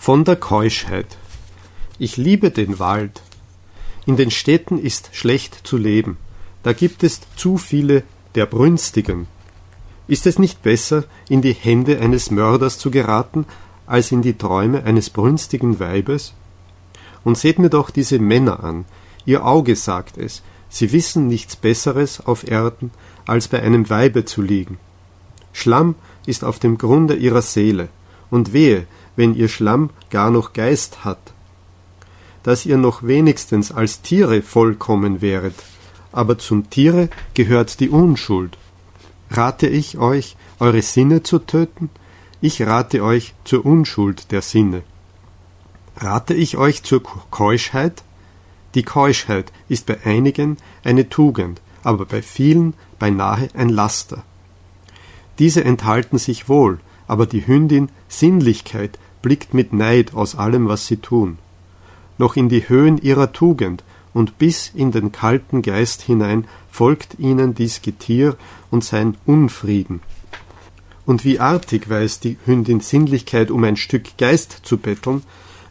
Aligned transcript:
Von 0.00 0.24
der 0.24 0.36
Keuschheit. 0.36 1.18
Ich 1.98 2.16
liebe 2.16 2.50
den 2.50 2.78
Wald. 2.78 3.20
In 4.06 4.16
den 4.16 4.30
Städten 4.30 4.78
ist 4.78 5.10
schlecht 5.12 5.66
zu 5.66 5.76
leben. 5.76 6.16
Da 6.62 6.72
gibt 6.72 7.02
es 7.02 7.20
zu 7.36 7.58
viele 7.58 8.04
der 8.36 8.46
Brünstigen. 8.46 9.26
Ist 10.06 10.26
es 10.26 10.38
nicht 10.38 10.62
besser, 10.62 11.04
in 11.28 11.42
die 11.42 11.52
Hände 11.52 11.98
eines 11.98 12.30
Mörders 12.30 12.78
zu 12.78 12.90
geraten, 12.90 13.44
als 13.86 14.12
in 14.12 14.22
die 14.22 14.38
Träume 14.38 14.84
eines 14.84 15.10
brünstigen 15.10 15.78
Weibes? 15.80 16.32
Und 17.24 17.36
seht 17.36 17.58
mir 17.58 17.68
doch 17.68 17.90
diese 17.90 18.20
Männer 18.20 18.64
an. 18.64 18.86
Ihr 19.26 19.44
Auge 19.44 19.76
sagt 19.76 20.16
es. 20.16 20.42
Sie 20.70 20.92
wissen 20.92 21.26
nichts 21.26 21.56
Besseres 21.56 22.24
auf 22.24 22.48
Erden, 22.48 22.92
als 23.26 23.48
bei 23.48 23.60
einem 23.60 23.90
Weibe 23.90 24.24
zu 24.24 24.42
liegen. 24.42 24.78
Schlamm 25.52 25.96
ist 26.24 26.44
auf 26.44 26.60
dem 26.60 26.78
Grunde 26.78 27.14
ihrer 27.16 27.42
Seele. 27.42 27.88
Und 28.30 28.52
wehe, 28.52 28.86
wenn 29.18 29.34
ihr 29.34 29.48
Schlamm 29.48 29.90
gar 30.10 30.30
noch 30.30 30.52
Geist 30.52 31.04
hat. 31.04 31.18
Dass 32.44 32.64
ihr 32.64 32.78
noch 32.78 33.02
wenigstens 33.02 33.72
als 33.72 34.00
Tiere 34.00 34.42
vollkommen 34.42 35.20
wäret, 35.20 35.56
aber 36.12 36.38
zum 36.38 36.70
Tiere 36.70 37.10
gehört 37.34 37.80
die 37.80 37.88
Unschuld. 37.88 38.56
Rate 39.28 39.66
ich 39.66 39.98
euch, 39.98 40.36
eure 40.60 40.82
Sinne 40.82 41.24
zu 41.24 41.40
töten? 41.40 41.90
Ich 42.40 42.62
rate 42.62 43.02
euch 43.02 43.34
zur 43.42 43.66
Unschuld 43.66 44.30
der 44.30 44.40
Sinne. 44.40 44.82
Rate 45.96 46.34
ich 46.34 46.56
euch 46.56 46.84
zur 46.84 47.02
Keuschheit? 47.02 48.04
Die 48.76 48.84
Keuschheit 48.84 49.52
ist 49.68 49.86
bei 49.86 49.98
einigen 50.04 50.58
eine 50.84 51.08
Tugend, 51.08 51.60
aber 51.82 52.06
bei 52.06 52.22
vielen 52.22 52.74
beinahe 53.00 53.48
ein 53.54 53.68
Laster. 53.68 54.22
Diese 55.40 55.64
enthalten 55.64 56.18
sich 56.18 56.48
wohl, 56.48 56.78
aber 57.08 57.26
die 57.26 57.44
Hündin 57.46 57.88
Sinnlichkeit 58.06 58.96
blickt 59.22 59.54
mit 59.54 59.72
Neid 59.72 60.14
aus 60.14 60.34
allem, 60.34 60.68
was 60.68 60.86
sie 60.86 60.98
tun. 60.98 61.38
Noch 62.18 62.36
in 62.36 62.48
die 62.48 62.68
Höhen 62.68 62.98
ihrer 62.98 63.32
Tugend 63.32 63.84
und 64.12 64.38
bis 64.38 64.70
in 64.74 64.90
den 64.90 65.12
kalten 65.12 65.62
Geist 65.62 66.02
hinein 66.02 66.46
folgt 66.70 67.18
ihnen 67.18 67.54
dies 67.54 67.82
Getier 67.82 68.36
und 68.70 68.84
sein 68.84 69.16
Unfrieden. 69.26 70.00
Und 71.06 71.24
wie 71.24 71.40
artig 71.40 71.88
weiß 71.88 72.20
die 72.20 72.36
Hündin 72.44 72.80
Sinnlichkeit, 72.80 73.50
um 73.50 73.64
ein 73.64 73.76
Stück 73.76 74.18
Geist 74.18 74.60
zu 74.62 74.76
betteln, 74.76 75.22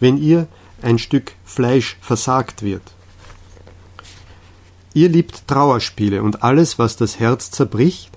wenn 0.00 0.18
ihr 0.18 0.46
ein 0.82 0.98
Stück 0.98 1.32
Fleisch 1.44 1.96
versagt 2.00 2.62
wird. 2.62 2.82
Ihr 4.94 5.08
liebt 5.08 5.48
Trauerspiele 5.48 6.22
und 6.22 6.42
alles, 6.42 6.78
was 6.78 6.96
das 6.96 7.18
Herz 7.18 7.50
zerbricht, 7.50 8.10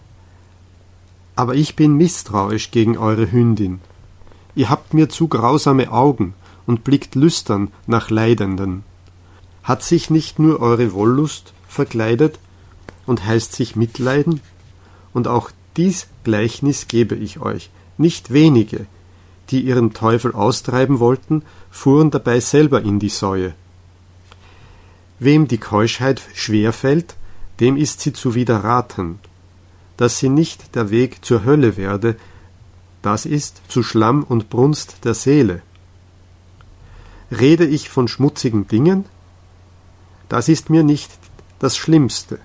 aber 1.35 1.55
ich 1.55 1.75
bin 1.75 1.95
misstrauisch 1.95 2.72
gegen 2.72 2.97
eure 2.97 3.31
Hündin. 3.31 3.80
Ihr 4.56 4.70
habt 4.70 4.94
mir 4.94 5.09
zu 5.09 5.28
grausame 5.28 5.92
Augen 5.92 6.34
und 6.66 6.84
blickt 6.84 7.16
lüstern 7.16 7.72
nach 7.88 8.09
Leidenden. 8.09 8.84
Hat 9.64 9.84
sich 9.84 10.09
nicht 10.09 10.39
nur 10.39 10.62
eure 10.62 10.94
Wollust 10.94 11.53
verkleidet 11.67 12.39
und 13.06 13.25
heißt 13.25 13.53
sich 13.53 13.75
Mitleiden? 13.75 14.42
Und 15.14 15.28
auch 15.28 15.52
dies 15.78 16.08
Gleichnis 16.23 16.88
gebe 16.88 17.16
ich 17.16 17.39
euch. 17.39 17.70
Nicht 17.97 18.31
wenige, 18.31 18.86
die 19.50 19.62
ihren 19.62 19.94
Teufel 19.94 20.34
austreiben 20.34 21.00
wollten, 21.00 21.44
fuhren 21.69 22.12
dabei 22.12 22.40
selber 22.40 22.81
in 22.81 23.00
die 23.00 23.09
Säue. 23.09 23.53
Wem 25.19 25.47
die 25.47 25.58
Keuschheit 25.58 26.22
schwer 26.34 26.73
fällt, 26.73 27.16
dem 27.59 27.78
ist 27.78 28.02
sie 28.02 28.14
zu 28.14 28.36
widerraten, 28.36 29.19
dass 29.97 30.19
sie 30.19 30.30
nicht 30.30 30.75
der 30.75 30.90
Weg 30.90 31.23
zur 31.23 31.45
Hölle 31.45 31.78
werde, 31.78 32.17
das 33.06 33.28
ist 33.28 33.61
zu 33.67 33.84
Schlamm 33.84 34.23
und 34.23 34.50
Brunst 34.50 34.98
der 35.03 35.14
Seele. 35.14 35.61
Rede 37.30 37.66
ich 37.66 37.89
von 37.89 38.08
schmutzigen 38.08 38.67
Dingen? 38.67 39.06
Das 40.28 40.50
ist 40.50 40.72
mir 40.72 40.84
nicht 40.84 41.12
das 41.59 41.78
Schlimmste. 41.78 42.39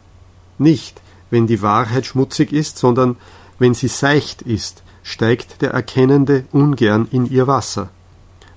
Nicht, 0.59 1.01
wenn 1.31 1.47
die 1.47 1.63
Wahrheit 1.63 2.05
schmutzig 2.05 2.53
ist, 2.53 2.77
sondern 2.77 3.17
wenn 3.59 3.73
sie 3.73 3.89
seicht 3.89 4.43
ist, 4.43 4.83
steigt 5.03 5.63
der 5.63 5.71
Erkennende 5.71 6.45
ungern 6.53 7.09
in 7.11 7.31
ihr 7.31 7.47
Wasser. 7.47 7.89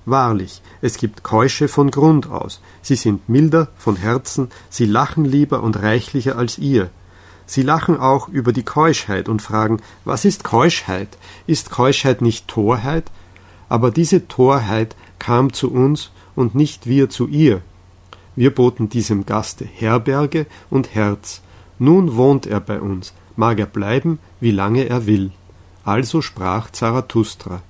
Wahrlich, 0.04 0.60
es 0.82 0.98
gibt 0.98 1.22
Keusche 1.22 1.68
von 1.68 1.90
Grund 1.90 2.26
aus, 2.26 2.60
sie 2.82 2.96
sind 2.96 3.30
milder 3.30 3.68
von 3.78 3.96
Herzen, 3.96 4.50
sie 4.68 4.84
lachen 4.84 5.24
lieber 5.24 5.62
und 5.62 5.80
reichlicher 5.80 6.36
als 6.36 6.58
ihr, 6.58 6.90
Sie 7.46 7.62
lachen 7.62 7.98
auch 7.98 8.28
über 8.28 8.52
die 8.52 8.62
Keuschheit 8.62 9.28
und 9.28 9.42
fragen, 9.42 9.80
was 10.04 10.24
ist 10.24 10.44
Keuschheit? 10.44 11.18
Ist 11.46 11.70
Keuschheit 11.70 12.22
nicht 12.22 12.48
Torheit? 12.48 13.10
Aber 13.68 13.90
diese 13.90 14.28
Torheit 14.28 14.96
kam 15.18 15.52
zu 15.52 15.70
uns 15.70 16.10
und 16.34 16.54
nicht 16.54 16.86
wir 16.86 17.10
zu 17.10 17.26
ihr. 17.26 17.60
Wir 18.36 18.54
boten 18.54 18.88
diesem 18.88 19.26
Gaste 19.26 19.64
Herberge 19.64 20.46
und 20.70 20.94
Herz. 20.94 21.42
Nun 21.78 22.16
wohnt 22.16 22.46
er 22.46 22.60
bei 22.60 22.80
uns, 22.80 23.12
mag 23.36 23.58
er 23.58 23.66
bleiben, 23.66 24.18
wie 24.40 24.50
lange 24.50 24.88
er 24.88 25.06
will. 25.06 25.30
Also 25.84 26.22
sprach 26.22 26.70
Zarathustra. 26.70 27.62